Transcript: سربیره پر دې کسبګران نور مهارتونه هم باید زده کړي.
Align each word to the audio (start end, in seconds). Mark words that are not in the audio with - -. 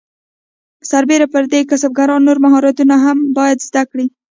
سربیره 0.89 1.27
پر 1.33 1.43
دې 1.51 1.59
کسبګران 1.69 2.21
نور 2.27 2.37
مهارتونه 2.45 2.95
هم 3.05 3.17
باید 3.37 3.59
زده 3.67 3.83
کړي. 3.91 4.05